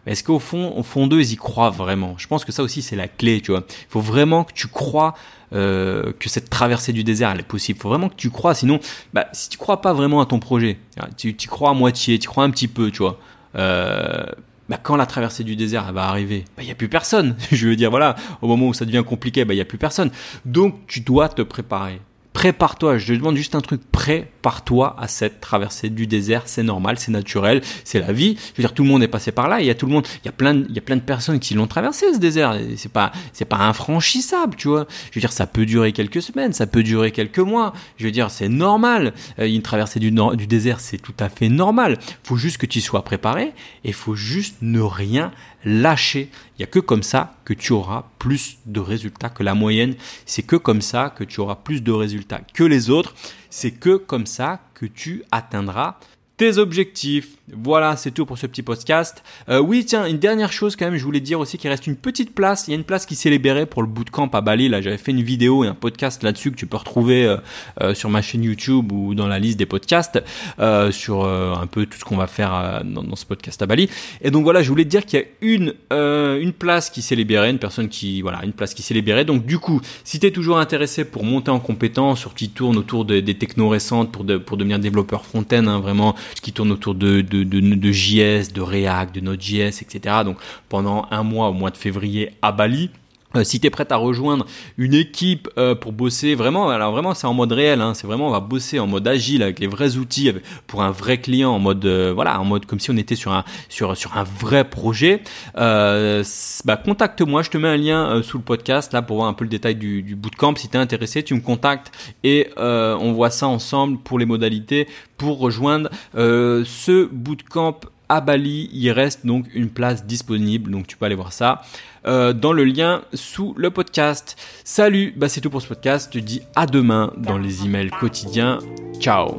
Mais 0.05 0.13
est-ce 0.13 0.23
qu'au 0.23 0.39
fond, 0.39 0.73
au 0.75 0.81
fond 0.81 1.05
d'eux, 1.05 1.21
ils 1.21 1.33
y 1.33 1.35
croient 1.35 1.69
vraiment? 1.69 2.15
Je 2.17 2.27
pense 2.27 2.43
que 2.43 2.51
ça 2.51 2.63
aussi 2.63 2.81
c'est 2.81 2.95
la 2.95 3.07
clé, 3.07 3.41
tu 3.41 3.51
vois. 3.51 3.63
Il 3.69 3.91
faut 3.91 4.01
vraiment 4.01 4.43
que 4.43 4.53
tu 4.53 4.67
crois 4.67 5.13
euh, 5.53 6.11
que 6.19 6.27
cette 6.27 6.49
traversée 6.49 6.93
du 6.93 7.03
désert 7.03 7.29
elle 7.29 7.41
est 7.41 7.43
possible. 7.43 7.77
Il 7.77 7.81
faut 7.81 7.89
vraiment 7.89 8.09
que 8.09 8.15
tu 8.15 8.31
crois, 8.31 8.55
sinon, 8.55 8.79
bah, 9.13 9.27
si 9.33 9.49
tu 9.49 9.59
crois 9.59 9.81
pas 9.81 9.93
vraiment 9.93 10.19
à 10.19 10.25
ton 10.25 10.39
projet, 10.39 10.79
tu, 11.15 11.35
tu 11.35 11.47
crois 11.47 11.69
à 11.69 11.73
moitié, 11.73 12.17
tu 12.17 12.27
crois 12.27 12.43
un 12.43 12.49
petit 12.49 12.67
peu, 12.67 12.89
tu 12.89 13.03
vois. 13.03 13.19
Euh, 13.55 14.25
bah, 14.67 14.79
quand 14.81 14.95
la 14.95 15.05
traversée 15.05 15.43
du 15.43 15.55
désert 15.55 15.85
elle 15.87 15.95
va 15.95 16.05
arriver, 16.05 16.45
il 16.47 16.55
bah, 16.57 16.63
n'y 16.63 16.71
a 16.71 16.75
plus 16.75 16.89
personne. 16.89 17.35
Je 17.51 17.67
veux 17.67 17.75
dire, 17.75 17.91
voilà, 17.91 18.15
au 18.41 18.47
moment 18.47 18.67
où 18.67 18.73
ça 18.73 18.85
devient 18.85 19.03
compliqué, 19.05 19.41
il 19.41 19.45
bah, 19.45 19.53
n'y 19.53 19.61
a 19.61 19.65
plus 19.65 19.77
personne. 19.77 20.09
Donc 20.45 20.87
tu 20.87 21.01
dois 21.01 21.29
te 21.29 21.43
préparer. 21.43 22.01
Prépare-toi, 22.39 22.97
je 22.99 23.07
te 23.07 23.11
demande 23.11 23.35
juste 23.35 23.53
un 23.53 23.59
truc, 23.59 23.81
prépare-toi 23.91 24.95
à 24.97 25.09
cette 25.09 25.41
traversée 25.41 25.89
du 25.89 26.07
désert, 26.07 26.43
c'est 26.45 26.63
normal, 26.63 26.97
c'est 26.97 27.11
naturel, 27.11 27.61
c'est 27.83 27.99
la 27.99 28.13
vie. 28.13 28.37
Je 28.39 28.61
veux 28.61 28.63
dire, 28.65 28.73
tout 28.73 28.83
le 28.83 28.87
monde 28.87 29.03
est 29.03 29.09
passé 29.09 29.33
par 29.33 29.49
là, 29.49 29.59
il 29.59 29.67
y 29.67 29.69
a 29.69 29.75
tout 29.75 29.87
le 29.87 29.91
monde, 29.91 30.07
il 30.23 30.25
y 30.25 30.29
a 30.29 30.31
plein 30.31 30.53
de, 30.53 31.01
personnes 31.01 31.41
qui 31.41 31.53
l'ont 31.53 31.67
traversé 31.67 32.13
ce 32.13 32.17
désert, 32.17 32.57
c'est 32.77 32.93
pas, 32.93 33.11
pas 33.49 33.57
infranchissable, 33.57 34.55
tu 34.55 34.69
vois. 34.69 34.87
Je 35.11 35.15
veux 35.15 35.19
dire, 35.19 35.33
ça 35.33 35.47
peut 35.47 35.65
durer 35.65 35.91
quelques 35.91 36.21
semaines, 36.21 36.53
ça 36.53 36.65
peut 36.65 36.81
durer 36.81 37.11
quelques 37.11 37.39
mois. 37.39 37.73
Je 37.97 38.05
veux 38.05 38.11
dire, 38.11 38.31
c'est 38.31 38.47
normal. 38.47 39.13
Euh, 39.39 39.45
une 39.45 39.61
traversée 39.61 39.99
du, 39.99 40.09
du 40.09 40.47
désert, 40.47 40.79
c'est 40.79 40.97
tout 40.97 41.15
à 41.19 41.27
fait 41.27 41.49
normal. 41.49 41.97
Faut 42.23 42.37
juste 42.37 42.57
que 42.57 42.65
tu 42.65 42.79
sois 42.79 43.03
préparé 43.03 43.51
et 43.83 43.91
faut 43.91 44.15
juste 44.15 44.55
ne 44.61 44.79
rien 44.79 45.33
lâcher. 45.63 46.29
Il 46.57 46.61
n'y 46.61 46.63
a 46.63 46.67
que 46.67 46.79
comme 46.79 47.03
ça 47.03 47.35
que 47.45 47.53
tu 47.53 47.73
auras 47.73 48.05
plus 48.19 48.59
de 48.65 48.79
résultats 48.79 49.29
que 49.29 49.43
la 49.43 49.55
moyenne. 49.55 49.95
C'est 50.25 50.43
que 50.43 50.55
comme 50.55 50.81
ça 50.81 51.13
que 51.15 51.23
tu 51.23 51.39
auras 51.41 51.55
plus 51.55 51.81
de 51.81 51.91
résultats 51.91 52.41
que 52.53 52.63
les 52.63 52.89
autres. 52.89 53.15
C'est 53.49 53.71
que 53.71 53.97
comme 53.97 54.25
ça 54.25 54.61
que 54.73 54.85
tu 54.85 55.23
atteindras 55.31 55.97
tes 56.39 56.57
objectifs. 56.57 57.35
Voilà, 57.51 57.97
c'est 57.97 58.11
tout 58.11 58.25
pour 58.25 58.37
ce 58.37 58.47
petit 58.47 58.61
podcast. 58.61 59.23
Euh, 59.49 59.59
oui, 59.59 59.83
tiens, 59.83 60.05
une 60.05 60.19
dernière 60.19 60.53
chose 60.53 60.75
quand 60.77 60.85
même, 60.85 60.97
je 60.97 61.03
voulais 61.03 61.19
dire 61.19 61.39
aussi 61.39 61.57
qu'il 61.57 61.69
reste 61.69 61.85
une 61.85 61.97
petite 61.97 62.33
place. 62.33 62.67
Il 62.67 62.71
y 62.71 62.73
a 62.73 62.77
une 62.77 62.85
place 62.85 63.05
qui 63.05 63.15
s'est 63.15 63.29
libérée 63.29 63.65
pour 63.65 63.81
le 63.81 63.89
bootcamp 63.89 64.29
à 64.33 64.39
Bali. 64.39 64.69
Là, 64.69 64.81
j'avais 64.81 64.97
fait 64.97 65.11
une 65.11 65.21
vidéo 65.21 65.65
et 65.65 65.67
un 65.67 65.73
podcast 65.73 66.23
là-dessus 66.23 66.51
que 66.51 66.55
tu 66.55 66.65
peux 66.65 66.77
retrouver 66.77 67.25
euh, 67.25 67.37
euh, 67.81 67.93
sur 67.93 68.09
ma 68.09 68.21
chaîne 68.21 68.43
YouTube 68.43 68.91
ou 68.91 69.15
dans 69.15 69.27
la 69.27 69.37
liste 69.37 69.59
des 69.59 69.65
podcasts 69.65 70.23
euh, 70.59 70.91
sur 70.91 71.23
euh, 71.23 71.53
un 71.53 71.67
peu 71.67 71.85
tout 71.85 71.97
ce 71.97 72.05
qu'on 72.05 72.17
va 72.17 72.27
faire 72.27 72.53
euh, 72.53 72.79
dans, 72.83 73.15
ce 73.15 73.25
podcast 73.25 73.61
à 73.61 73.65
Bali. 73.65 73.89
Et 74.21 74.31
donc 74.31 74.43
voilà, 74.43 74.61
je 74.61 74.69
voulais 74.69 74.85
te 74.85 74.89
dire 74.89 75.05
qu'il 75.05 75.19
y 75.19 75.23
a 75.23 75.25
une 75.41 75.73
une 75.91 76.53
place 76.53 76.89
qui 76.89 77.01
s'est 77.01 77.15
libérée, 77.15 77.49
une 77.49 77.59
personne 77.59 77.89
qui 77.89 78.21
voilà, 78.21 78.43
une 78.45 78.53
place 78.53 78.73
qui 78.73 78.81
s'est 78.81 78.93
libérée. 78.93 79.25
Donc 79.25 79.45
du 79.45 79.59
coup, 79.59 79.81
si 80.03 80.19
tu 80.19 80.27
es 80.27 80.31
toujours 80.31 80.59
intéressé 80.59 81.03
pour 81.03 81.23
monter 81.23 81.51
en 81.51 81.59
compétence 81.59 82.19
sur 82.19 82.33
qui 82.33 82.49
tourne 82.49 82.77
autour 82.77 83.03
de, 83.03 83.19
des 83.19 83.35
technos 83.35 83.67
récentes 83.69 84.11
pour 84.11 84.23
de, 84.23 84.37
pour 84.37 84.57
devenir 84.57 84.79
développeur 84.79 85.25
front-end, 85.25 85.67
hein, 85.67 85.79
vraiment 85.79 86.15
ce 86.35 86.41
qui 86.41 86.51
tourne 86.51 86.71
autour 86.71 86.95
de, 86.95 87.21
de, 87.21 87.43
de, 87.43 87.59
de 87.59 87.91
JS, 87.91 88.53
de 88.53 88.61
React, 88.61 89.15
de 89.15 89.21
Node.js, 89.21 89.81
etc. 89.81 90.17
Donc 90.23 90.37
pendant 90.67 91.07
un 91.11 91.23
mois 91.23 91.49
au 91.49 91.53
mois 91.53 91.71
de 91.71 91.77
février 91.77 92.31
à 92.41 92.51
Bali. 92.51 92.89
Euh, 93.35 93.43
si 93.43 93.59
tu 93.59 93.67
es 93.67 93.93
à 93.93 93.95
rejoindre 93.95 94.45
une 94.77 94.95
équipe 94.95 95.49
euh, 95.57 95.75
pour 95.75 95.91
bosser 95.91 96.33
vraiment, 96.33 96.69
alors 96.69 96.91
vraiment 96.91 97.13
c'est 97.13 97.27
en 97.27 97.33
mode 97.33 97.51
réel, 97.51 97.79
hein, 97.79 97.93
c'est 97.93 98.07
vraiment 98.07 98.27
on 98.27 98.31
va 98.31 98.39
bosser 98.39 98.79
en 98.79 98.87
mode 98.87 99.07
agile 99.07 99.43
avec 99.43 99.59
les 99.59 99.67
vrais 99.67 99.97
outils 99.97 100.31
pour 100.65 100.81
un 100.81 100.89
vrai 100.89 101.19
client 101.19 101.51
en 101.51 101.59
mode 101.59 101.85
euh, 101.85 102.11
voilà 102.13 102.39
en 102.41 102.45
mode 102.45 102.65
comme 102.65 102.79
si 102.79 102.89
on 102.89 102.97
était 102.97 103.15
sur 103.15 103.31
un 103.31 103.43
sur 103.69 103.95
sur 103.95 104.17
un 104.17 104.23
vrai 104.23 104.67
projet. 104.67 105.21
Euh, 105.57 106.23
bah 106.65 106.77
contacte-moi, 106.77 107.43
je 107.43 107.51
te 107.51 107.57
mets 107.57 107.67
un 107.67 107.77
lien 107.77 108.21
sous 108.23 108.37
le 108.39 108.43
podcast 108.43 108.93
là 108.93 109.03
pour 109.03 109.17
voir 109.17 109.27
un 109.27 109.33
peu 109.33 109.43
le 109.43 109.49
détail 109.49 109.75
du, 109.75 110.01
du 110.01 110.15
bootcamp. 110.15 110.55
Si 110.55 110.67
tu 110.67 110.77
es 110.77 110.79
intéressé, 110.79 111.21
tu 111.21 111.35
me 111.35 111.41
contactes 111.41 111.91
et 112.23 112.49
on 112.57 113.13
voit 113.13 113.29
ça 113.29 113.47
ensemble 113.47 113.99
pour 113.99 114.17
les 114.17 114.25
modalités 114.25 114.87
pour 115.17 115.39
rejoindre 115.39 115.89
ce 116.15 117.05
bootcamp 117.05 117.79
à 118.09 118.21
Bali. 118.21 118.69
Il 118.73 118.91
reste 118.91 119.25
donc 119.25 119.45
une 119.53 119.69
place 119.69 120.05
disponible, 120.05 120.71
donc 120.71 120.87
tu 120.87 120.97
peux 120.97 121.05
aller 121.05 121.15
voir 121.15 121.31
ça 121.31 121.61
euh, 122.07 122.33
dans 122.33 122.53
le 122.53 122.65
lien 122.65 123.01
sous 123.13 123.53
le 123.55 123.69
podcast. 123.69 124.35
Salut, 124.63 125.13
bah 125.15 125.29
c'est 125.29 125.41
tout 125.41 125.49
pour 125.49 125.61
ce 125.61 125.67
podcast. 125.67 126.09
Je 126.11 126.19
te 126.19 126.23
dis 126.23 126.41
à 126.55 126.65
demain 126.65 127.13
dans 127.17 127.37
les 127.37 127.65
emails 127.65 127.91
quotidiens. 127.91 128.59
Ciao. 128.99 129.37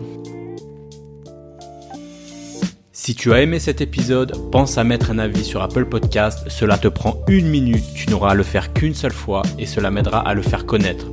Si 2.93 3.15
tu 3.15 3.33
as 3.33 3.41
aimé 3.41 3.59
cet 3.59 3.81
épisode, 3.81 4.51
pense 4.53 4.77
à 4.77 4.85
mettre 4.85 5.11
un 5.11 5.19
avis 5.19 5.43
sur 5.43 5.63
Apple 5.63 5.87
Podcast. 5.87 6.47
Cela 6.49 6.77
te 6.77 6.87
prend 6.87 7.17
une 7.29 7.49
minute, 7.49 7.85
tu 7.95 8.11
n'auras 8.11 8.33
à 8.33 8.35
le 8.35 8.43
faire 8.43 8.75
qu'une 8.75 8.95
seule 8.95 9.13
fois 9.13 9.43
et 9.59 9.65
cela 9.65 9.91
m'aidera 9.91 10.21
à 10.21 10.35
le 10.35 10.43
faire 10.43 10.67
connaître. 10.67 11.07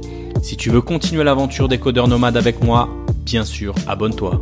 Si 0.43 0.57
tu 0.57 0.69
veux 0.69 0.81
continuer 0.81 1.23
l'aventure 1.23 1.69
des 1.69 1.79
codeurs 1.79 2.09
nomades 2.09 2.35
avec 2.35 2.61
moi, 2.61 2.89
bien 3.23 3.45
sûr, 3.45 3.73
abonne-toi. 3.87 4.41